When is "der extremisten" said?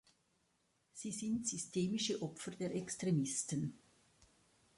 2.55-3.77